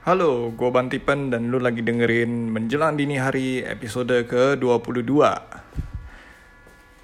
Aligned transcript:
Halo, 0.00 0.48
gue 0.56 0.72
Bantipen 0.72 1.28
dan 1.28 1.52
lu 1.52 1.60
lagi 1.60 1.84
dengerin 1.84 2.48
Menjelang 2.48 2.96
Dini 2.96 3.20
Hari 3.20 3.68
episode 3.68 4.24
ke-22 4.32 5.12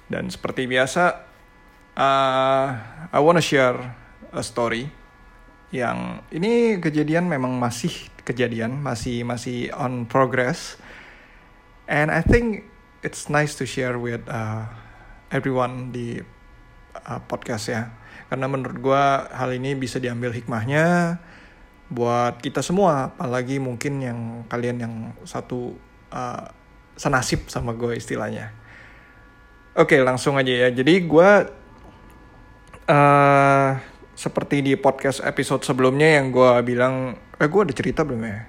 Dan 0.09 0.33
seperti 0.33 0.65
biasa, 0.65 1.21
uh, 1.93 2.67
I 3.13 3.19
wanna 3.21 3.37
share 3.37 3.77
a 4.33 4.41
story 4.41 4.89
Yang 5.69 6.25
ini 6.33 6.81
kejadian 6.81 7.29
memang 7.29 7.61
masih 7.61 7.93
kejadian, 8.25 8.81
masih 8.81 9.21
masih 9.21 9.69
on 9.77 10.09
progress. 10.09 10.81
And 11.85 12.09
I 12.09 12.25
think 12.25 12.65
it's 13.05 13.29
nice 13.29 13.53
to 13.61 13.69
share 13.69 14.01
with 14.01 14.25
uh, 14.25 14.73
everyone 15.29 15.93
di 15.93 16.25
uh, 17.05 17.21
podcast 17.29 17.69
ya. 17.69 17.93
Karena 18.33 18.49
menurut 18.49 18.81
gue 18.81 19.03
hal 19.29 19.53
ini 19.53 19.77
bisa 19.77 20.01
diambil 20.01 20.33
hikmahnya 20.33 21.21
buat 21.87 22.43
kita 22.43 22.59
semua 22.59 23.15
apalagi 23.15 23.63
mungkin 23.63 24.03
yang 24.03 24.19
kalian 24.51 24.77
yang 24.83 24.93
satu 25.23 25.71
uh, 26.11 26.45
senasib 26.99 27.47
sama 27.47 27.71
gue 27.77 27.95
istilahnya. 27.95 28.51
Oke 29.77 30.01
langsung 30.01 30.35
aja 30.35 30.67
ya. 30.67 30.69
Jadi 30.73 31.05
gue 31.07 31.29
uh, 32.89 33.69
seperti 34.17 34.65
di 34.65 34.73
podcast 34.73 35.21
episode 35.21 35.61
sebelumnya 35.63 36.17
yang 36.17 36.33
gue 36.33 36.51
bilang 36.65 37.15
eh 37.37 37.47
gue 37.47 37.61
ada 37.61 37.73
cerita 37.75 38.01
belum 38.01 38.25
ya? 38.25 38.39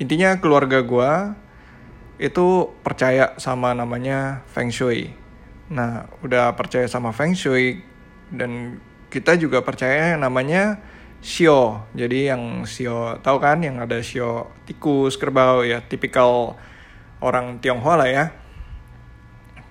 Intinya 0.00 0.40
keluarga 0.40 0.82
gue 0.82 1.10
itu 2.18 2.72
percaya 2.82 3.36
sama 3.38 3.76
namanya 3.76 4.42
feng 4.50 4.72
shui. 4.72 5.14
Nah 5.70 6.10
udah 6.24 6.56
percaya 6.58 6.88
sama 6.90 7.14
feng 7.14 7.36
shui 7.38 7.84
dan 8.32 8.82
kita 9.12 9.36
juga 9.36 9.60
percaya 9.60 10.16
namanya 10.16 10.80
Sio. 11.22 11.86
Jadi 11.94 12.26
yang 12.28 12.66
Sio 12.66 13.16
tahu 13.22 13.38
kan 13.38 13.62
yang 13.62 13.78
ada 13.78 14.02
Sio 14.02 14.50
tikus, 14.66 15.14
kerbau 15.14 15.62
ya, 15.62 15.78
tipikal 15.80 16.58
orang 17.22 17.62
Tionghoa 17.62 17.94
lah 17.94 18.10
ya. 18.10 18.24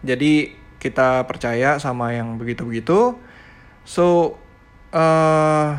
Jadi 0.02 0.56
kita 0.82 1.28
percaya 1.28 1.78
sama 1.78 2.16
yang 2.16 2.40
begitu-begitu. 2.40 3.20
So 3.84 4.40
uh, 4.96 5.76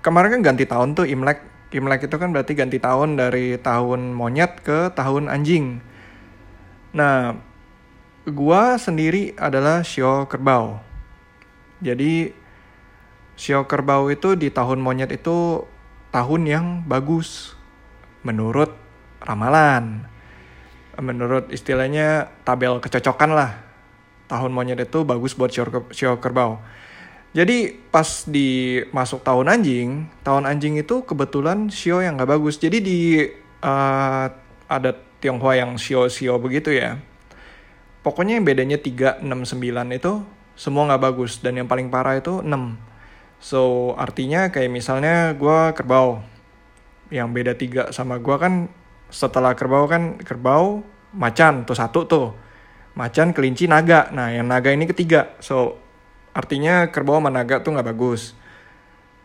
kemarin 0.00 0.38
kan 0.38 0.54
ganti 0.54 0.64
tahun 0.64 0.94
tuh 0.94 1.10
Imlek. 1.10 1.42
Imlek 1.74 2.06
itu 2.06 2.16
kan 2.22 2.30
berarti 2.30 2.54
ganti 2.54 2.78
tahun 2.78 3.18
dari 3.18 3.58
tahun 3.58 4.14
monyet 4.14 4.62
ke 4.62 4.94
tahun 4.94 5.26
anjing. 5.26 5.82
Nah, 6.94 7.34
gua 8.30 8.78
sendiri 8.78 9.34
adalah 9.34 9.82
Sio 9.82 10.30
kerbau. 10.30 10.78
Jadi 11.82 12.43
Sio 13.34 13.66
kerbau 13.66 14.06
itu 14.14 14.38
di 14.38 14.50
tahun 14.54 14.78
monyet 14.78 15.10
itu 15.10 15.66
tahun 16.14 16.42
yang 16.46 16.66
bagus 16.86 17.58
menurut 18.22 18.70
ramalan. 19.18 20.06
Menurut 20.94 21.50
istilahnya 21.50 22.30
tabel 22.46 22.78
kecocokan 22.78 23.34
lah. 23.34 23.50
Tahun 24.30 24.54
monyet 24.54 24.78
itu 24.86 25.02
bagus 25.02 25.34
buat 25.34 25.50
sio 25.50 26.12
kerbau. 26.22 26.62
Jadi 27.34 27.74
pas 27.90 28.06
di 28.30 28.78
masuk 28.94 29.26
tahun 29.26 29.50
anjing, 29.50 30.06
tahun 30.22 30.46
anjing 30.46 30.78
itu 30.78 31.02
kebetulan 31.02 31.66
sio 31.66 31.98
yang 31.98 32.14
gak 32.14 32.30
bagus. 32.30 32.62
Jadi 32.62 32.78
di 32.78 33.26
uh, 33.58 34.26
ada 34.70 34.90
Tionghoa 35.18 35.58
yang 35.58 35.74
sio-sio 35.74 36.38
begitu 36.38 36.70
ya. 36.70 37.02
Pokoknya 38.06 38.38
yang 38.38 38.46
bedanya 38.46 38.78
3, 38.78 39.24
6, 39.24 39.56
9 39.56 39.98
itu 39.98 40.22
semua 40.54 40.86
gak 40.94 41.02
bagus. 41.10 41.42
Dan 41.42 41.58
yang 41.58 41.66
paling 41.66 41.90
parah 41.90 42.14
itu 42.14 42.38
6 42.38 42.93
So 43.44 43.92
artinya 44.00 44.48
kayak 44.48 44.72
misalnya 44.72 45.36
gue 45.36 45.76
kerbau. 45.76 46.24
Yang 47.12 47.28
beda 47.28 47.52
tiga 47.60 47.82
sama 47.92 48.16
gue 48.16 48.32
kan 48.40 48.72
setelah 49.12 49.52
kerbau 49.52 49.84
kan 49.84 50.16
kerbau 50.16 50.80
macan 51.12 51.68
tuh 51.68 51.76
satu 51.76 52.08
tuh. 52.08 52.32
Macan 52.96 53.36
kelinci 53.36 53.68
naga. 53.68 54.08
Nah 54.16 54.32
yang 54.32 54.48
naga 54.48 54.72
ini 54.72 54.88
ketiga. 54.88 55.36
So 55.44 55.76
artinya 56.32 56.88
kerbau 56.88 57.20
sama 57.20 57.28
naga 57.28 57.60
tuh 57.60 57.76
nggak 57.76 57.84
bagus. 57.92 58.32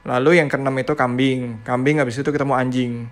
Lalu 0.04 0.44
yang 0.44 0.52
keenam 0.52 0.76
itu 0.76 1.00
kambing. 1.00 1.64
Kambing 1.64 2.04
habis 2.04 2.20
itu 2.20 2.28
ketemu 2.28 2.60
anjing. 2.60 3.08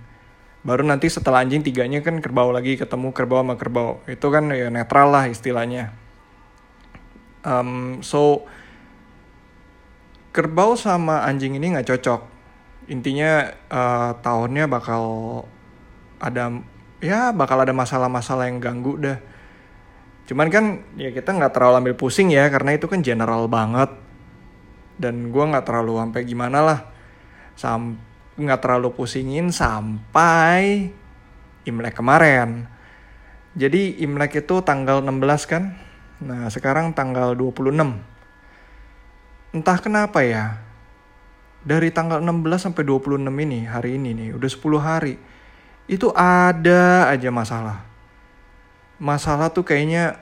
Baru 0.68 0.84
nanti 0.84 1.08
setelah 1.08 1.40
anjing 1.40 1.64
tiganya 1.64 2.04
kan 2.04 2.20
kerbau 2.20 2.52
lagi 2.52 2.76
ketemu 2.76 3.16
kerbau 3.16 3.48
sama 3.48 3.56
kerbau. 3.56 4.04
Itu 4.12 4.28
kan 4.28 4.52
ya 4.52 4.68
netral 4.68 5.16
lah 5.16 5.32
istilahnya. 5.32 5.96
Um, 7.48 8.04
so 8.04 8.44
kerbau 10.38 10.78
sama 10.78 11.26
anjing 11.26 11.58
ini 11.58 11.74
nggak 11.74 11.90
cocok. 11.98 12.22
Intinya 12.94 13.50
uh, 13.74 14.14
tahunnya 14.22 14.70
bakal 14.70 15.04
ada 16.22 16.62
ya 17.02 17.34
bakal 17.34 17.66
ada 17.66 17.74
masalah-masalah 17.74 18.46
yang 18.46 18.62
ganggu 18.62 19.02
dah. 19.02 19.18
Cuman 20.30 20.54
kan 20.54 20.86
ya 20.94 21.10
kita 21.10 21.34
nggak 21.34 21.58
terlalu 21.58 21.82
ambil 21.82 21.96
pusing 21.98 22.30
ya 22.30 22.46
karena 22.54 22.78
itu 22.78 22.86
kan 22.86 23.02
general 23.02 23.50
banget. 23.50 23.90
Dan 25.02 25.34
gue 25.34 25.42
nggak 25.42 25.66
terlalu 25.66 25.98
sampai 26.06 26.22
gimana 26.22 26.60
lah. 26.62 26.80
Nggak 28.38 28.62
terlalu 28.62 28.94
pusingin 28.94 29.50
sampai 29.50 30.94
Imlek 31.66 31.98
kemarin. 31.98 32.70
Jadi 33.58 34.06
Imlek 34.06 34.46
itu 34.46 34.62
tanggal 34.62 35.02
16 35.02 35.50
kan? 35.50 35.74
Nah 36.22 36.46
sekarang 36.54 36.94
tanggal 36.94 37.34
26 37.34 38.17
entah 39.58 39.82
kenapa 39.82 40.22
ya 40.22 40.62
dari 41.66 41.90
tanggal 41.90 42.22
16 42.22 42.70
sampai 42.70 42.84
26 42.86 43.18
ini 43.26 43.66
hari 43.66 43.98
ini 43.98 44.14
nih 44.14 44.30
udah 44.38 44.50
10 44.50 44.78
hari 44.80 45.16
itu 45.88 46.12
ada 46.14 47.10
aja 47.10 47.32
masalah. 47.32 47.88
Masalah 49.02 49.50
tuh 49.50 49.66
kayaknya 49.66 50.20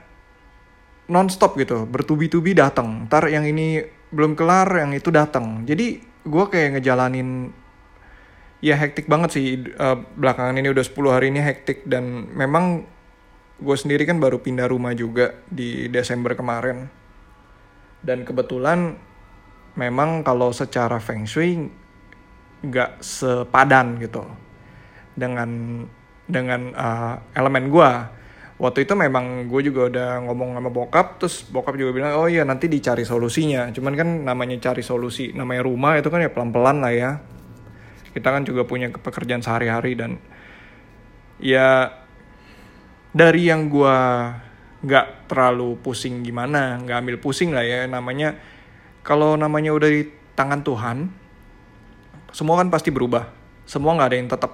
nonstop 1.11 1.59
gitu 1.59 1.85
bertubi-tubi 1.85 2.57
datang 2.57 3.05
ntar 3.05 3.29
yang 3.29 3.45
ini 3.45 3.83
belum 4.09 4.33
kelar 4.33 4.65
yang 4.81 4.89
itu 4.89 5.13
datang 5.13 5.61
jadi 5.61 6.01
gue 6.01 6.45
kayak 6.49 6.81
ngejalanin 6.81 7.53
ya 8.65 8.73
hektik 8.81 9.05
banget 9.05 9.29
sih 9.37 9.61
uh, 9.77 10.01
belakangan 10.17 10.57
ini 10.57 10.73
udah 10.73 10.81
10 10.81 11.15
hari 11.15 11.29
ini 11.29 11.41
hektik. 11.45 11.85
Dan 11.85 12.33
memang 12.33 12.81
gue 13.61 13.77
sendiri 13.77 14.09
kan 14.09 14.17
baru 14.17 14.41
pindah 14.41 14.65
rumah 14.65 14.97
juga 14.97 15.37
di 15.45 15.85
Desember 15.93 16.33
kemarin. 16.33 16.89
Dan 18.01 18.25
kebetulan 18.25 18.97
memang 19.75 20.23
kalau 20.23 20.51
secara 20.55 20.99
feng 21.03 21.27
shui 21.27 21.67
nggak 22.65 23.03
sepadan 23.03 23.99
gitu 24.01 24.25
dengan 25.13 25.83
dengan 26.25 26.73
uh, 26.73 27.15
elemen 27.37 27.69
gue 27.69 27.91
waktu 28.55 28.87
itu 28.87 28.93
memang 28.95 29.51
gue 29.51 29.61
juga 29.67 29.81
udah 29.91 30.09
ngomong 30.25 30.55
sama 30.55 30.69
bokap 30.71 31.07
terus 31.19 31.43
bokap 31.43 31.75
juga 31.75 31.91
bilang 31.91 32.15
oh 32.15 32.27
iya 32.31 32.47
nanti 32.47 32.71
dicari 32.71 33.03
solusinya. 33.03 33.71
Cuman 33.75 33.93
kan 33.93 34.09
namanya 34.23 34.55
cari 34.71 34.81
solusi 34.81 35.35
namanya 35.35 35.67
rumah 35.67 35.99
itu 35.99 36.07
kan 36.07 36.23
ya 36.23 36.31
pelan 36.31 36.51
pelan 36.55 36.79
lah 36.79 36.93
ya. 36.95 37.11
Kita 38.15 38.31
kan 38.31 38.47
juga 38.47 38.63
punya 38.63 38.87
pekerjaan 38.91 39.43
sehari 39.43 39.67
hari 39.67 39.99
dan 39.99 40.15
ya 41.35 41.91
dari 43.11 43.51
yang 43.51 43.67
gue 43.67 43.97
nggak 44.85 45.27
terlalu 45.27 45.75
pusing 45.83 46.23
gimana 46.23 46.79
nggak 46.79 46.97
ambil 47.03 47.17
pusing 47.19 47.51
lah 47.51 47.67
ya. 47.67 47.83
Namanya 47.91 48.39
kalau 49.05 49.37
namanya 49.37 49.69
udah 49.69 49.85
di 49.85 50.09
tangan 50.33 50.65
Tuhan, 50.65 50.97
semua 52.33 52.57
kan 52.57 52.73
pasti 52.73 52.89
berubah. 52.89 53.29
Semua 53.69 53.93
nggak 53.93 54.09
ada 54.09 54.17
yang 54.17 54.29
tetap. 54.33 54.51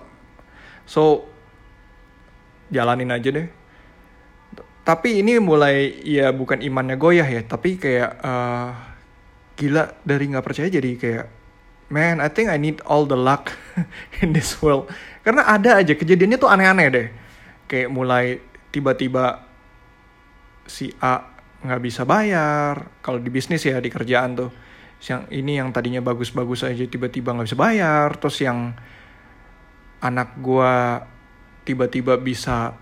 So, 0.83 1.23
jalanin 2.67 3.15
aja 3.15 3.31
deh. 3.31 3.47
Tapi 4.83 5.23
ini 5.23 5.39
mulai 5.39 6.03
ya 6.03 6.35
bukan 6.35 6.59
imannya 6.59 6.99
goyah 6.99 7.23
ya, 7.23 7.47
tapi 7.47 7.79
kayak 7.79 8.11
uh, 8.19 8.75
gila 9.55 9.95
dari 10.03 10.27
nggak 10.27 10.43
percaya 10.43 10.67
jadi 10.67 10.91
kayak 10.99 11.25
man 11.93 12.17
I 12.17 12.27
think 12.33 12.49
I 12.49 12.57
need 12.57 12.81
all 12.83 13.07
the 13.07 13.15
luck 13.15 13.55
in 14.25 14.35
this 14.35 14.59
world. 14.59 14.91
Karena 15.23 15.47
ada 15.47 15.79
aja 15.79 15.95
kejadiannya 15.95 16.35
tuh 16.35 16.51
aneh-aneh 16.51 16.87
deh. 16.91 17.07
Kayak 17.71 17.87
mulai 17.87 18.43
tiba-tiba 18.75 19.47
si 20.67 20.91
A 20.99 21.30
nggak 21.61 21.81
bisa 21.81 22.01
bayar. 22.03 22.89
Kalau 23.05 23.21
di 23.21 23.29
bisnis 23.29 23.63
ya 23.65 23.77
di 23.77 23.89
kerjaan 23.89 24.33
tuh. 24.37 24.51
Yang 25.01 25.21
ini 25.33 25.57
yang 25.57 25.73
tadinya 25.73 26.01
bagus-bagus 26.01 26.61
aja 26.61 26.85
tiba-tiba 26.85 27.33
nggak 27.33 27.47
bisa 27.49 27.57
bayar. 27.57 28.17
Terus 28.17 28.37
yang 28.45 28.73
anak 30.01 30.37
gua 30.41 31.05
tiba-tiba 31.65 32.17
bisa 32.17 32.73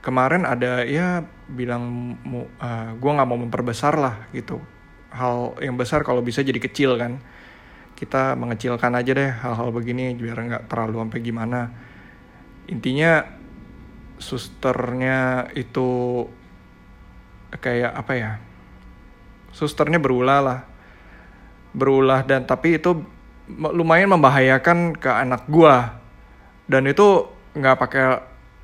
kemarin 0.00 0.48
ada 0.48 0.84
ya 0.84 1.24
bilang 1.48 2.16
uh, 2.60 2.92
gua 2.96 3.10
nggak 3.20 3.28
mau 3.28 3.40
memperbesar 3.40 3.96
lah 3.96 4.28
gitu. 4.32 4.60
Hal 5.12 5.58
yang 5.60 5.76
besar 5.76 6.00
kalau 6.04 6.24
bisa 6.24 6.40
jadi 6.40 6.60
kecil 6.60 6.96
kan. 6.96 7.20
Kita 7.96 8.32
mengecilkan 8.32 8.96
aja 8.96 9.12
deh 9.12 9.28
hal-hal 9.28 9.68
begini 9.76 10.16
biar 10.16 10.40
nggak 10.40 10.64
terlalu 10.72 11.04
sampai 11.04 11.20
gimana. 11.20 11.60
Intinya 12.72 13.20
susternya 14.16 15.48
itu 15.52 16.24
kayak 17.58 17.92
apa 17.96 18.12
ya 18.14 18.32
susternya 19.50 19.98
berulah 19.98 20.40
lah. 20.40 20.60
Berulah 21.70 22.26
dan 22.26 22.46
tapi 22.46 22.78
itu 22.78 22.98
lumayan 23.50 24.10
membahayakan 24.10 24.98
ke 24.98 25.10
anak 25.10 25.46
gua. 25.46 25.98
Dan 26.66 26.86
itu 26.86 27.26
nggak 27.54 27.76
pakai 27.78 28.04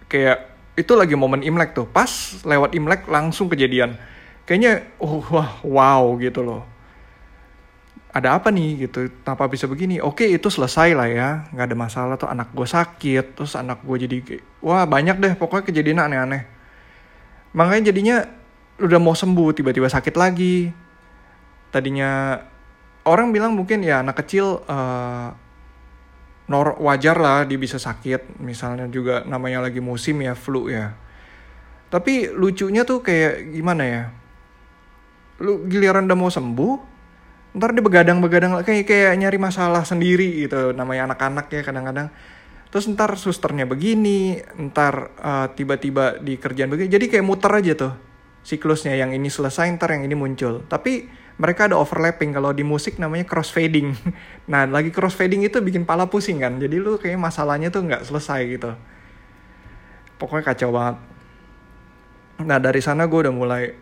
kayak 0.07 0.39
itu 0.79 0.93
lagi 0.95 1.15
momen 1.15 1.43
imlek 1.43 1.75
tuh. 1.75 1.87
Pas 1.87 2.11
lewat 2.43 2.75
imlek 2.75 3.07
langsung 3.07 3.51
kejadian. 3.51 3.99
Kayaknya 4.47 4.87
oh 5.03 5.23
wah 5.31 5.59
wow 5.63 6.03
gitu 6.23 6.43
loh. 6.43 6.63
Ada 8.17 8.41
apa 8.41 8.49
nih 8.49 8.89
gitu? 8.89 9.13
Kenapa 9.23 9.45
bisa 9.51 9.69
begini? 9.69 10.01
Oke 10.01 10.25
itu 10.31 10.49
selesai 10.49 10.97
lah 10.97 11.09
ya. 11.11 11.29
Nggak 11.53 11.67
ada 11.67 11.77
masalah 11.77 12.15
tuh. 12.17 12.31
Anak 12.31 12.55
gue 12.55 12.65
sakit 12.67 13.37
terus 13.37 13.53
anak 13.59 13.83
gue 13.83 13.97
jadi 14.07 14.17
wah 14.63 14.87
banyak 14.87 15.19
deh. 15.19 15.35
Pokoknya 15.35 15.67
kejadian 15.67 15.99
aneh-aneh. 16.01 16.43
Makanya 17.53 17.91
jadinya 17.93 18.17
udah 18.77 19.01
mau 19.01 19.17
sembuh 19.17 19.57
tiba-tiba 19.57 19.89
sakit 19.89 20.15
lagi. 20.17 20.69
Tadinya 21.73 22.41
orang 23.09 23.33
bilang 23.33 23.57
mungkin 23.57 23.81
ya 23.81 24.05
anak 24.05 24.25
kecil 24.25 24.65
uh, 24.69 25.29
nor 26.47 26.79
wajar 26.79 27.17
lah 27.17 27.49
dia 27.49 27.57
bisa 27.57 27.81
sakit. 27.81 28.41
Misalnya 28.41 28.87
juga 28.93 29.25
namanya 29.25 29.65
lagi 29.65 29.81
musim 29.81 30.21
ya 30.21 30.37
flu 30.37 30.69
ya. 30.69 30.93
Tapi 31.89 32.29
lucunya 32.35 32.85
tuh 32.85 33.01
kayak 33.01 33.57
gimana 33.57 33.83
ya? 33.87 34.03
Lu 35.41 35.65
giliran 35.69 36.05
udah 36.09 36.19
mau 36.19 36.33
sembuh 36.33 36.95
ntar 37.57 37.73
dia 37.73 37.81
begadang-begadang 37.81 38.61
kayak 38.69 38.85
kayak 38.85 39.17
nyari 39.17 39.41
masalah 39.41 39.81
sendiri 39.81 40.45
gitu 40.45 40.77
namanya 40.77 41.09
anak-anak 41.09 41.49
ya 41.49 41.65
kadang-kadang. 41.65 42.13
Terus 42.69 42.93
ntar 42.93 43.17
susternya 43.17 43.65
begini 43.65 44.37
ntar 44.69 45.17
uh, 45.17 45.49
tiba-tiba 45.57 46.21
di 46.21 46.37
kerjaan 46.37 46.69
begini 46.69 46.93
jadi 46.93 47.05
kayak 47.09 47.25
muter 47.25 47.49
aja 47.49 47.73
tuh 47.73 48.06
siklusnya 48.47 48.95
yang 48.95 49.11
ini 49.11 49.27
selesai 49.27 49.67
ntar 49.75 49.91
yang 49.99 50.07
ini 50.07 50.15
muncul. 50.15 50.63
Tapi 50.71 51.11
mereka 51.37 51.67
ada 51.67 51.77
overlapping 51.83 52.31
kalau 52.31 52.55
di 52.55 52.63
musik 52.63 53.03
namanya 53.03 53.27
crossfading. 53.27 53.91
Nah 54.53 54.63
lagi 54.71 54.95
crossfading 54.95 55.43
itu 55.43 55.59
bikin 55.59 55.83
pala 55.83 56.07
pusing 56.07 56.39
kan 56.39 56.63
jadi 56.63 56.79
lu 56.79 57.03
kayak 57.03 57.19
masalahnya 57.19 57.75
tuh 57.75 57.83
nggak 57.83 58.07
selesai 58.07 58.41
gitu. 58.47 58.71
Pokoknya 60.23 60.55
kacau 60.55 60.71
banget. 60.71 60.97
Nah 62.47 62.59
dari 62.63 62.79
sana 62.79 63.11
gue 63.11 63.27
udah 63.27 63.35
mulai 63.35 63.75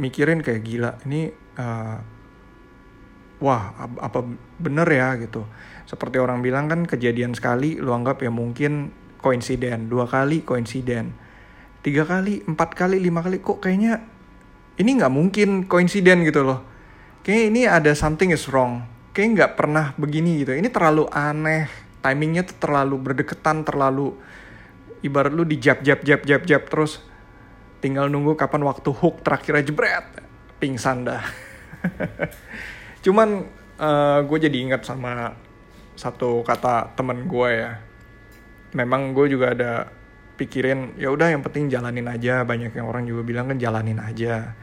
mikirin 0.00 0.40
kayak 0.40 0.64
gila 0.64 0.96
ini 1.04 1.28
uh, 1.60 2.00
wah 3.44 3.62
apa 4.00 4.24
bener 4.56 4.88
ya 4.88 5.12
gitu. 5.20 5.44
Seperti 5.84 6.16
orang 6.16 6.40
bilang 6.40 6.72
kan 6.72 6.88
kejadian 6.88 7.36
sekali 7.36 7.76
lu 7.76 7.92
anggap 7.92 8.24
ya 8.24 8.32
mungkin 8.32 8.88
koinsiden 9.20 9.92
dua 9.92 10.08
kali 10.08 10.40
koinsiden 10.40 11.21
tiga 11.82 12.06
kali 12.06 12.46
empat 12.46 12.78
kali 12.78 13.02
lima 13.02 13.20
kali 13.20 13.42
kok 13.42 13.58
kayaknya 13.58 14.06
ini 14.78 14.90
nggak 14.96 15.12
mungkin 15.12 15.48
koinsiden 15.68 16.24
gitu 16.24 16.46
loh. 16.46 16.64
Kayak 17.22 17.42
ini 17.52 17.60
ada 17.68 17.92
something 17.92 18.32
is 18.32 18.48
wrong. 18.48 18.82
Kayak 19.12 19.28
nggak 19.36 19.52
pernah 19.58 19.86
begini 20.00 20.42
gitu. 20.42 20.56
Ini 20.56 20.68
terlalu 20.72 21.06
aneh. 21.12 21.68
Timingnya 22.02 22.42
tuh 22.42 22.58
terlalu 22.58 22.96
berdekatan 22.98 23.62
terlalu 23.62 24.18
ibarat 25.06 25.30
lu 25.30 25.46
di 25.46 25.60
jab 25.62 25.84
jab 25.86 26.02
jab 26.02 26.24
jab 26.26 26.62
terus. 26.66 26.98
Tinggal 27.78 28.10
nunggu 28.10 28.34
kapan 28.34 28.66
waktu 28.66 28.90
hook 28.90 29.22
terakhir 29.22 29.62
jebret. 29.62 30.06
Pingsan 30.58 31.06
dah. 31.06 31.22
Cuman 33.04 33.46
uh, 33.78 33.86
eh, 33.86 34.18
gue 34.26 34.38
jadi 34.50 34.56
ingat 34.62 34.82
sama 34.86 35.34
satu 35.94 36.42
kata 36.42 36.96
temen 36.98 37.28
gue 37.28 37.48
ya. 37.54 37.78
Memang 38.72 39.12
gue 39.14 39.30
juga 39.30 39.52
ada 39.52 40.01
pikirin 40.42 40.98
ya 40.98 41.14
udah 41.14 41.30
yang 41.30 41.46
penting 41.46 41.70
jalanin 41.70 42.10
aja. 42.10 42.42
Banyak 42.42 42.74
yang 42.74 42.86
orang 42.90 43.06
juga 43.06 43.22
bilang 43.22 43.46
kan 43.46 43.62
jalanin 43.62 44.02
aja. 44.02 44.58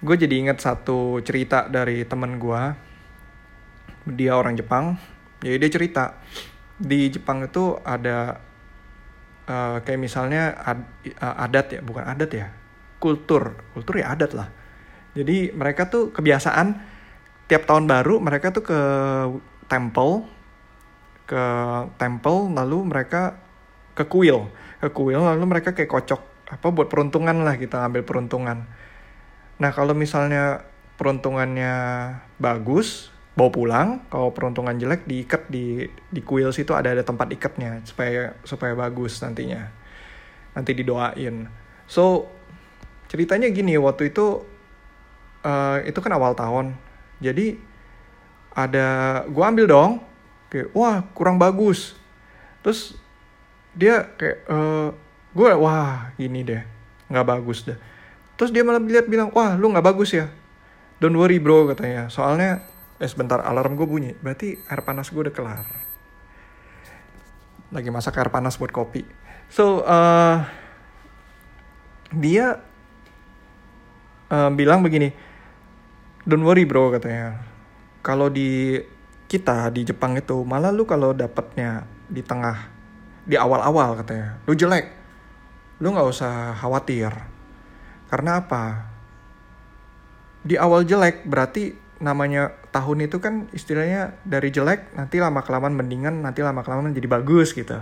Gue 0.00 0.16
jadi 0.16 0.32
inget 0.40 0.64
satu 0.64 1.20
cerita 1.20 1.68
dari 1.68 2.08
temen 2.08 2.40
gue 2.40 2.62
dia 4.08 4.32
orang 4.40 4.56
Jepang. 4.56 4.96
Jadi 5.44 5.56
dia 5.60 5.70
cerita. 5.70 6.04
Di 6.80 7.12
Jepang 7.12 7.44
itu 7.44 7.76
ada 7.84 8.40
uh, 9.46 9.78
kayak 9.84 10.00
misalnya 10.00 10.56
ad, 10.56 10.80
uh, 11.20 11.44
adat 11.44 11.66
ya 11.76 11.80
bukan 11.84 12.04
adat 12.08 12.30
ya 12.32 12.48
kultur. 12.96 13.52
Kultur 13.76 14.00
ya 14.00 14.16
adat 14.16 14.32
lah. 14.32 14.48
Jadi 15.14 15.52
mereka 15.52 15.86
tuh 15.92 16.10
kebiasaan 16.10 16.96
tiap 17.46 17.68
tahun 17.68 17.84
baru 17.84 18.18
mereka 18.24 18.50
tuh 18.50 18.64
ke 18.64 18.80
temple 19.68 20.24
ke 21.24 21.44
temple 21.96 22.52
lalu 22.52 22.88
mereka 22.88 23.36
ke 23.94 24.04
kuil 24.10 24.50
ke 24.82 24.88
kuil 24.92 25.22
lalu 25.22 25.44
mereka 25.48 25.72
kayak 25.72 25.90
kocok 25.90 26.20
apa 26.50 26.66
buat 26.68 26.92
peruntungan 26.92 27.40
lah 27.40 27.56
kita 27.56 27.88
ambil 27.88 28.04
peruntungan. 28.04 28.68
Nah 29.58 29.70
kalau 29.72 29.96
misalnya 29.96 30.62
peruntungannya 31.00 31.74
bagus 32.36 33.10
bawa 33.34 33.50
pulang 33.50 33.88
kalau 34.12 34.30
peruntungan 34.30 34.76
jelek 34.78 35.08
diikat 35.08 35.50
di 35.50 35.88
di 35.88 36.20
kuil 36.22 36.54
situ 36.54 36.70
ada 36.76 36.94
ada 36.94 37.02
tempat 37.02 37.32
ikatnya 37.32 37.82
supaya 37.82 38.36
supaya 38.44 38.76
bagus 38.76 39.18
nantinya. 39.24 39.72
Nanti 40.54 40.70
didoain. 40.76 41.48
So 41.88 42.28
ceritanya 43.10 43.50
gini 43.50 43.74
waktu 43.80 44.12
itu 44.12 44.44
uh, 45.42 45.78
itu 45.82 45.98
kan 45.98 46.12
awal 46.14 46.36
tahun. 46.36 46.76
Jadi 47.24 47.56
ada 48.54 48.86
gue 49.26 49.44
ambil 49.44 49.66
dong 49.66 49.92
kayak 50.52 50.70
wah 50.76 51.02
kurang 51.16 51.40
bagus. 51.40 51.98
Terus 52.62 52.94
dia 53.74 54.14
kayak 54.14 54.38
uh, 54.46 54.54
eh, 54.54 54.88
gue 55.34 55.50
wah 55.58 56.14
gini 56.14 56.46
deh 56.46 56.62
nggak 57.10 57.26
bagus 57.26 57.66
deh. 57.66 57.78
Terus 58.34 58.50
dia 58.50 58.66
malah 58.66 58.82
lihat 58.82 59.06
bilang 59.06 59.30
wah 59.34 59.54
lu 59.54 59.70
nggak 59.70 59.84
bagus 59.84 60.14
ya? 60.14 60.30
Don't 60.98 61.14
worry 61.14 61.38
bro 61.42 61.70
katanya. 61.70 62.08
Soalnya 62.08 62.64
eh 62.98 63.10
sebentar 63.10 63.42
alarm 63.42 63.76
gue 63.76 63.86
bunyi. 63.86 64.12
Berarti 64.18 64.58
air 64.66 64.80
panas 64.82 65.10
gue 65.10 65.20
udah 65.20 65.34
kelar. 65.34 65.66
Lagi 67.74 67.90
masak 67.90 68.18
air 68.18 68.30
panas 68.30 68.56
buat 68.56 68.70
kopi. 68.70 69.04
So 69.50 69.84
uh, 69.84 70.42
dia 72.14 72.62
uh, 74.30 74.50
bilang 74.54 74.82
begini 74.82 75.14
don't 76.24 76.42
worry 76.42 76.64
bro 76.64 76.94
katanya. 76.94 77.42
Kalau 78.04 78.28
di 78.30 78.80
kita 79.30 79.72
di 79.72 79.82
Jepang 79.82 80.14
itu 80.14 80.44
malah 80.44 80.70
lu 80.70 80.84
kalau 80.84 81.16
dapatnya 81.16 81.88
di 82.06 82.20
tengah 82.20 82.73
di 83.24 83.36
awal-awal 83.40 83.96
katanya 84.00 84.38
lu 84.44 84.52
jelek. 84.52 84.92
Lu 85.80 85.90
nggak 85.90 86.08
usah 86.08 86.54
khawatir. 86.60 87.10
Karena 88.08 88.40
apa? 88.44 88.64
Di 90.44 90.60
awal 90.60 90.84
jelek 90.84 91.24
berarti 91.24 91.74
namanya 92.04 92.52
tahun 92.68 93.08
itu 93.08 93.16
kan 93.18 93.48
istilahnya 93.56 94.20
dari 94.28 94.52
jelek 94.52 94.92
nanti 94.92 95.16
lama 95.22 95.40
kelamaan 95.40 95.72
mendingan 95.72 96.20
nanti 96.20 96.44
lama 96.44 96.60
kelamaan 96.60 96.92
jadi 96.92 97.08
bagus 97.08 97.56
gitu. 97.56 97.80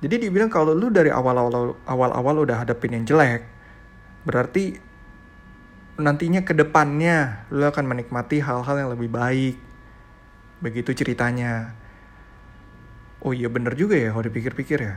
Jadi 0.00 0.16
dibilang 0.28 0.48
kalau 0.48 0.72
lu 0.72 0.88
dari 0.88 1.12
awal-awal 1.12 1.76
awal-awal 1.84 2.36
udah 2.42 2.64
hadapin 2.64 2.96
yang 2.96 3.04
jelek 3.06 3.44
berarti 4.24 4.80
nantinya 6.00 6.40
ke 6.42 6.56
depannya 6.56 7.44
lu 7.52 7.64
akan 7.68 7.84
menikmati 7.84 8.40
hal-hal 8.40 8.76
yang 8.80 8.90
lebih 8.90 9.12
baik. 9.12 9.56
Begitu 10.64 10.96
ceritanya 10.96 11.76
oh 13.20 13.32
iya 13.36 13.48
bener 13.52 13.76
juga 13.76 13.96
ya 13.96 14.12
kalau 14.12 14.24
dipikir-pikir 14.26 14.78
ya. 14.80 14.96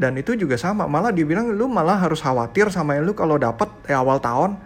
Dan 0.00 0.16
itu 0.16 0.32
juga 0.32 0.56
sama 0.56 0.88
malah 0.88 1.12
dibilang 1.12 1.52
lu 1.52 1.68
malah 1.68 2.00
harus 2.00 2.24
khawatir 2.24 2.72
sama 2.72 2.96
lu 3.02 3.12
kalau 3.12 3.36
dapat 3.36 3.68
eh, 3.90 3.96
awal 3.96 4.18
tahun 4.22 4.56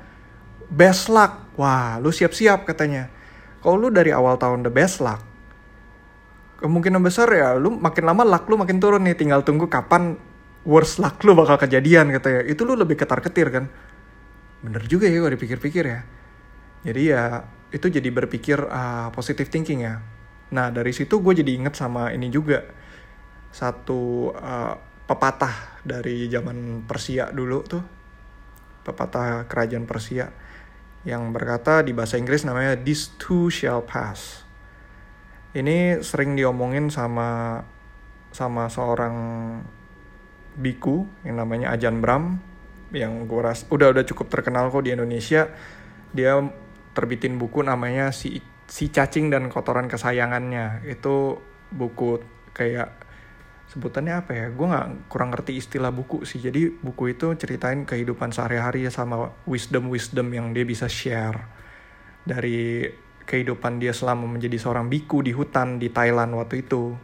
best 0.71 1.11
luck. 1.11 1.57
Wah 1.59 1.99
lu 1.99 2.13
siap-siap 2.15 2.65
katanya. 2.69 3.11
Kalau 3.61 3.81
lu 3.81 3.89
dari 3.89 4.13
awal 4.13 4.37
tahun 4.37 4.65
the 4.65 4.73
best 4.73 5.01
luck 5.01 5.35
kemungkinan 6.55 7.05
besar 7.05 7.29
ya 7.29 7.61
lu 7.61 7.77
makin 7.77 8.09
lama 8.09 8.25
luck 8.25 8.49
lu 8.49 8.57
makin 8.57 8.79
turun 8.81 9.05
nih. 9.05 9.17
Tinggal 9.19 9.45
tunggu 9.45 9.69
kapan 9.69 10.17
worst 10.65 11.03
luck 11.03 11.21
lu 11.27 11.37
bakal 11.37 11.61
kejadian 11.61 12.09
katanya 12.15 12.41
itu 12.49 12.63
lu 12.65 12.79
lebih 12.79 12.97
ketar 12.97 13.21
ketir 13.21 13.53
kan. 13.53 13.69
Bener 14.65 14.81
juga 14.89 15.11
ya 15.11 15.21
kalau 15.21 15.33
dipikir-pikir 15.35 15.85
ya. 15.85 16.01
Jadi 16.85 17.03
ya 17.11 17.45
itu 17.75 17.91
jadi 17.91 18.07
berpikir 18.07 18.61
uh, 18.71 19.11
positive 19.11 19.51
thinking 19.51 19.83
ya 19.83 19.99
Nah 20.53 20.69
dari 20.69 20.93
situ 20.93 21.23
gue 21.23 21.33
jadi 21.41 21.57
inget 21.57 21.79
sama 21.79 22.13
ini 22.13 22.29
juga 22.29 22.61
satu 23.55 24.35
uh, 24.35 24.75
pepatah 25.07 25.81
dari 25.87 26.27
zaman 26.27 26.83
Persia 26.85 27.31
dulu 27.31 27.59
tuh 27.63 27.85
pepatah 28.85 29.49
kerajaan 29.49 29.89
Persia 29.89 30.29
yang 31.05 31.33
berkata 31.33 31.85
di 31.85 31.93
bahasa 31.93 32.17
Inggris 32.17 32.45
namanya 32.45 32.77
this 32.81 33.13
too 33.17 33.53
shall 33.53 33.85
pass. 33.85 34.45
Ini 35.55 36.03
sering 36.03 36.35
diomongin 36.35 36.91
sama 36.91 37.63
sama 38.35 38.67
seorang 38.67 39.17
biku 40.59 41.07
yang 41.23 41.39
namanya 41.39 41.71
Ajan 41.71 42.03
Bram 42.03 42.43
yang 42.91 43.27
gue 43.27 43.41
ras 43.43 43.67
udah 43.71 43.95
udah 43.95 44.03
cukup 44.07 44.33
terkenal 44.33 44.73
kok 44.73 44.83
di 44.83 44.91
Indonesia. 44.97 45.53
Dia 46.11 46.41
terbitin 46.95 47.39
buku 47.39 47.63
namanya 47.63 48.11
si 48.11 48.43
si 48.69 48.89
cacing 48.89 49.29
dan 49.33 49.49
kotoran 49.53 49.87
kesayangannya. 49.89 50.85
Itu 50.89 51.41
buku 51.73 52.21
kayak 52.57 52.91
sebutannya 53.73 54.15
apa 54.25 54.33
ya? 54.33 54.47
Gue 54.53 54.67
nggak 54.71 55.11
kurang 55.11 55.33
ngerti 55.35 55.59
istilah 55.59 55.93
buku 55.93 56.25
sih. 56.29 56.41
Jadi 56.41 56.71
buku 56.71 57.17
itu 57.17 57.33
ceritain 57.37 57.85
kehidupan 57.85 58.33
sehari-hari 58.33 58.89
sama 58.89 59.33
wisdom 59.49 59.89
wisdom 59.93 60.29
yang 60.33 60.53
dia 60.53 60.65
bisa 60.65 60.89
share. 60.89 61.39
Dari 62.25 62.89
kehidupan 63.25 63.81
dia 63.81 63.93
selama 63.93 64.29
menjadi 64.29 64.57
seorang 64.61 64.89
biku 64.89 65.25
di 65.25 65.33
hutan 65.33 65.81
di 65.81 65.93
Thailand 65.93 66.33
waktu 66.37 66.65
itu. 66.65 66.97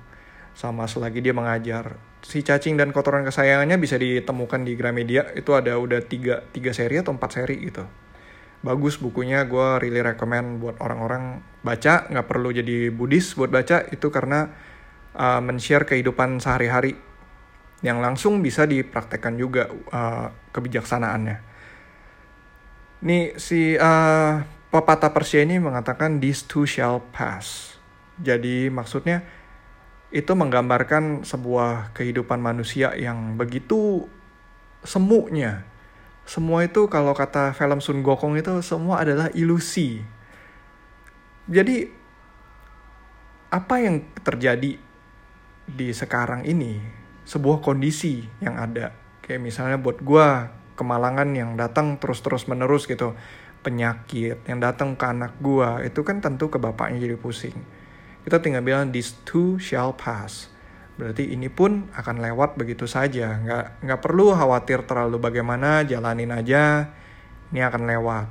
Sama 0.57 0.85
selagi 0.85 1.23
dia 1.25 1.33
mengajar. 1.33 1.97
Si 2.21 2.45
cacing 2.45 2.77
dan 2.77 2.93
kotoran 2.93 3.25
kesayangannya 3.25 3.81
bisa 3.81 3.97
ditemukan 3.97 4.61
di 4.67 4.77
Gramedia. 4.77 5.33
Itu 5.33 5.57
ada 5.57 5.81
udah 5.81 6.05
tiga, 6.05 6.45
tiga 6.53 6.77
seri 6.77 7.01
atau 7.01 7.17
empat 7.17 7.31
seri 7.33 7.57
gitu 7.65 7.85
bagus 8.61 9.01
bukunya 9.01 9.49
gue 9.49 9.69
really 9.81 10.05
recommend 10.05 10.61
buat 10.61 10.77
orang-orang 10.85 11.41
baca 11.65 12.09
nggak 12.13 12.27
perlu 12.29 12.53
jadi 12.53 12.93
Buddhis 12.93 13.33
buat 13.33 13.49
baca 13.49 13.89
itu 13.89 14.13
karena 14.13 14.53
uh, 15.17 15.41
men-share 15.41 15.89
kehidupan 15.89 16.41
sehari-hari 16.45 16.93
yang 17.81 18.05
langsung 18.05 18.45
bisa 18.45 18.69
dipraktekkan 18.69 19.41
juga 19.41 19.73
uh, 19.73 20.29
kebijaksanaannya 20.53 21.51
Nih 23.01 23.33
si 23.41 23.81
uh, 23.81 24.45
pepatah 24.69 25.09
Persia 25.09 25.41
ini 25.41 25.57
mengatakan 25.57 26.21
this 26.21 26.45
too 26.45 26.69
shall 26.69 27.01
pass. 27.17 27.77
Jadi 28.21 28.69
maksudnya 28.69 29.25
itu 30.13 30.29
menggambarkan 30.37 31.25
sebuah 31.25 31.97
kehidupan 31.97 32.37
manusia 32.37 32.93
yang 32.93 33.41
begitu 33.41 34.05
semunya. 34.85 35.65
Semua 36.31 36.63
itu 36.63 36.87
kalau 36.87 37.11
kata 37.11 37.51
film 37.59 37.83
Sun 37.83 38.07
Gokong 38.07 38.39
itu 38.39 38.63
semua 38.63 39.03
adalah 39.03 39.35
ilusi. 39.35 39.99
Jadi 41.51 41.91
apa 43.51 43.75
yang 43.83 44.07
terjadi 44.23 44.79
di 45.67 45.89
sekarang 45.91 46.47
ini? 46.47 46.79
Sebuah 47.27 47.59
kondisi 47.59 48.23
yang 48.39 48.63
ada. 48.63 48.95
Kayak 49.27 49.43
misalnya 49.43 49.83
buat 49.83 49.99
gue 49.99 50.27
kemalangan 50.79 51.35
yang 51.35 51.59
datang 51.59 51.99
terus-terus 51.99 52.47
menerus 52.47 52.87
gitu. 52.87 53.19
Penyakit 53.67 54.47
yang 54.47 54.63
datang 54.63 54.95
ke 54.95 55.11
anak 55.11 55.35
gua 55.43 55.83
itu 55.83 56.07
kan 56.07 56.23
tentu 56.23 56.47
ke 56.47 56.63
bapaknya 56.63 57.11
jadi 57.11 57.19
pusing. 57.19 57.59
Kita 58.23 58.39
tinggal 58.39 58.63
bilang 58.63 58.95
this 58.95 59.19
too 59.27 59.59
shall 59.59 59.91
pass 59.99 60.47
berarti 61.01 61.33
ini 61.33 61.49
pun 61.49 61.89
akan 61.97 62.21
lewat 62.21 62.61
begitu 62.61 62.85
saja. 62.85 63.41
Nggak 63.41 63.81
nggak 63.81 64.01
perlu 64.05 64.37
khawatir 64.37 64.85
terlalu 64.85 65.17
bagaimana 65.17 65.81
jalanin 65.89 66.29
aja 66.29 66.93
ini 67.49 67.65
akan 67.65 67.89
lewat. 67.89 68.27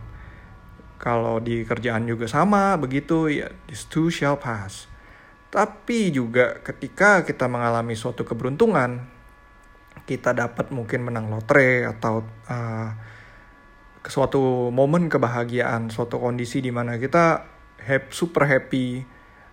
Kalau 1.02 1.42
di 1.42 1.66
kerjaan 1.66 2.06
juga 2.06 2.30
sama 2.30 2.78
begitu 2.78 3.26
ya 3.34 3.50
this 3.66 3.90
too 3.90 4.14
shall 4.14 4.38
pass. 4.38 4.86
Tapi 5.50 6.14
juga 6.14 6.62
ketika 6.62 7.26
kita 7.26 7.50
mengalami 7.50 7.98
suatu 7.98 8.22
keberuntungan 8.22 9.18
kita 10.06 10.38
dapat 10.38 10.70
mungkin 10.70 11.06
menang 11.06 11.30
lotre 11.30 11.86
atau 11.86 12.22
uh, 12.50 12.90
suatu 14.06 14.74
momen 14.74 15.06
kebahagiaan, 15.06 15.94
suatu 15.94 16.18
kondisi 16.18 16.66
di 16.66 16.74
mana 16.74 16.98
kita 16.98 17.46
happy, 17.78 18.10
super 18.10 18.50
happy, 18.50 19.06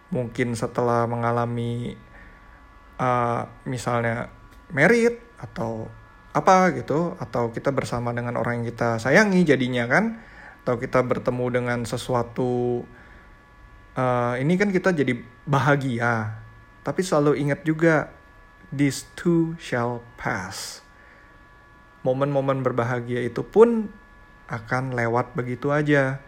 mungkin 0.09 0.57
setelah 0.57 1.05
mengalami 1.05 1.99
misalnya 3.69 4.33
merit 4.73 5.21
atau 5.37 5.87
apa 6.37 6.69
gitu, 6.76 7.17
atau 7.17 7.49
kita 7.49 7.73
bersama 7.73 8.12
dengan 8.12 8.37
orang 8.37 8.61
yang 8.61 8.67
kita 8.69 9.00
sayangi 9.00 9.45
jadinya 9.45 9.88
kan, 9.88 10.21
atau 10.65 10.76
kita 10.76 11.00
bertemu 11.00 11.47
dengan 11.49 11.79
sesuatu 11.88 12.85
uh, 13.97 14.35
ini 14.37 14.59
kan 14.61 14.69
kita 14.69 14.93
jadi 14.93 15.17
bahagia, 15.49 16.37
tapi 16.85 17.00
selalu 17.00 17.41
ingat 17.41 17.65
juga 17.65 18.12
this 18.69 19.09
too 19.17 19.57
shall 19.57 20.05
pass. 20.21 20.85
Momen-momen 22.05 22.61
berbahagia 22.61 23.25
itu 23.25 23.41
pun 23.41 23.88
akan 24.47 24.95
lewat 24.95 25.35
begitu 25.35 25.73
aja. 25.73 26.21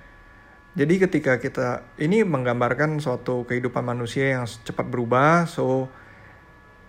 Jadi 0.74 0.94
ketika 1.02 1.36
kita 1.42 1.84
ini 1.98 2.22
menggambarkan 2.22 3.02
suatu 3.02 3.42
kehidupan 3.44 3.82
manusia 3.82 4.38
yang 4.38 4.46
cepat 4.46 4.86
berubah, 4.86 5.44
so 5.50 5.90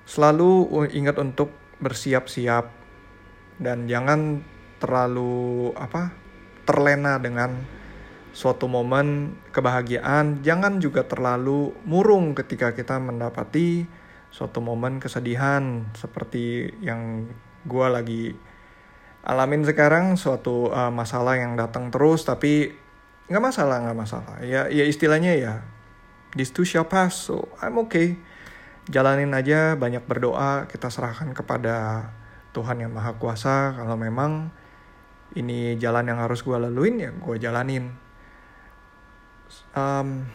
selalu 0.10 0.90
ingat 0.90 1.22
untuk 1.22 1.54
bersiap-siap 1.78 2.66
dan 3.62 3.86
jangan 3.86 4.42
terlalu 4.82 5.70
apa 5.78 6.10
terlena 6.66 7.22
dengan 7.22 7.54
suatu 8.34 8.66
momen 8.66 9.38
kebahagiaan, 9.54 10.42
jangan 10.42 10.82
juga 10.82 11.06
terlalu 11.06 11.74
murung 11.86 12.34
ketika 12.34 12.74
kita 12.74 12.98
mendapati 12.98 13.86
suatu 14.30 14.62
momen 14.62 15.02
kesedihan 15.02 15.90
seperti 15.98 16.70
yang 16.82 17.26
gue 17.66 17.88
lagi 17.90 18.24
alamin 19.26 19.66
sekarang 19.66 20.14
suatu 20.16 20.70
uh, 20.70 20.94
masalah 20.94 21.42
yang 21.42 21.58
datang 21.58 21.90
terus 21.90 22.24
tapi 22.24 22.70
nggak 23.30 23.44
masalah 23.44 23.82
nggak 23.86 23.98
masalah. 23.98 24.36
Ya 24.46 24.70
ya 24.70 24.86
istilahnya 24.86 25.34
ya 25.38 25.54
this 26.38 26.54
too 26.54 26.66
shall 26.66 26.86
pass 26.86 27.30
so 27.30 27.50
I'm 27.62 27.78
okay 27.90 28.29
jalanin 28.90 29.32
aja 29.38 29.78
banyak 29.78 30.04
berdoa 30.06 30.66
kita 30.66 30.90
serahkan 30.90 31.32
kepada 31.38 32.10
Tuhan 32.52 32.82
yang 32.82 32.92
maha 32.92 33.16
kuasa 33.22 33.78
kalau 33.78 33.94
memang 33.96 34.50
ini 35.38 35.78
jalan 35.78 36.10
yang 36.10 36.20
harus 36.20 36.42
gue 36.42 36.58
laluin 36.58 36.96
ya 36.98 37.12
gue 37.14 37.38
jalanin 37.38 37.94
um, 39.78 40.26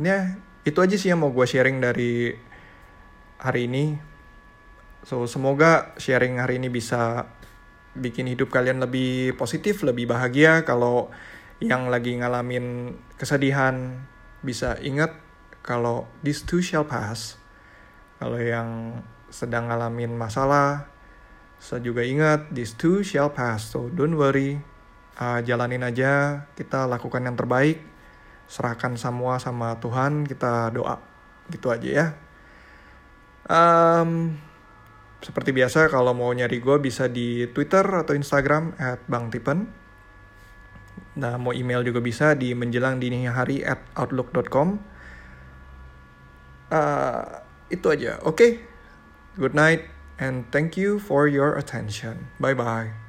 ya 0.00 0.40
itu 0.64 0.78
aja 0.84 0.96
sih 1.00 1.08
yang 1.08 1.24
mau 1.24 1.32
gue 1.32 1.46
sharing 1.48 1.80
dari 1.80 2.36
hari 3.40 3.70
ini. 3.70 3.96
So 5.06 5.24
semoga 5.24 5.96
sharing 5.96 6.42
hari 6.42 6.60
ini 6.60 6.68
bisa 6.68 7.32
bikin 7.96 8.28
hidup 8.28 8.52
kalian 8.52 8.82
lebih 8.82 9.38
positif, 9.40 9.80
lebih 9.80 10.10
bahagia. 10.10 10.68
Kalau 10.68 11.08
yang 11.64 11.88
lagi 11.88 12.14
ngalamin 12.20 12.94
kesedihan 13.16 14.04
bisa 14.44 14.76
ingat 14.84 15.16
kalau 15.64 16.06
this 16.20 16.44
too 16.44 16.60
shall 16.60 16.84
pass. 16.84 17.40
Kalau 18.18 18.38
yang 18.42 18.98
sedang 19.30 19.70
ngalamin 19.70 20.18
masalah, 20.18 20.90
saya 21.58 21.82
juga 21.82 22.02
ingat 22.02 22.50
this 22.50 22.74
too 22.74 23.06
shall 23.06 23.30
pass. 23.30 23.70
So 23.70 23.90
don't 23.90 24.18
worry, 24.18 24.58
uh, 25.18 25.38
jalanin 25.42 25.86
aja. 25.86 26.46
Kita 26.58 26.90
lakukan 26.90 27.22
yang 27.22 27.38
terbaik, 27.38 27.78
serahkan 28.50 28.98
semua 28.98 29.38
sama 29.38 29.78
Tuhan. 29.78 30.26
Kita 30.26 30.74
doa, 30.74 30.98
gitu 31.50 31.70
aja 31.70 31.88
ya. 31.88 32.06
Um, 33.48 34.34
seperti 35.18 35.50
biasa 35.50 35.90
kalau 35.90 36.14
mau 36.14 36.30
nyari 36.30 36.62
gue 36.62 36.76
bisa 36.78 37.10
di 37.10 37.50
Twitter 37.50 37.82
atau 37.82 38.14
Instagram 38.14 38.78
at 38.78 39.02
Bang 39.10 39.34
Tipen. 39.34 39.66
Nah 41.18 41.34
mau 41.38 41.50
email 41.50 41.82
juga 41.82 41.98
bisa 41.98 42.38
di 42.38 42.54
menjelang 42.54 43.02
dini 43.02 43.26
hari 43.26 43.66
at 43.66 43.82
outlook.com. 43.98 44.78
Uh, 46.68 47.47
itu 47.68 47.86
aja, 47.92 48.20
oke? 48.24 48.36
Okay? 48.36 48.50
Good 49.38 49.54
night 49.54 49.86
and 50.18 50.50
thank 50.50 50.74
you 50.74 50.98
for 50.98 51.30
your 51.30 51.54
attention. 51.54 52.28
Bye 52.42 52.54
bye. 52.54 53.07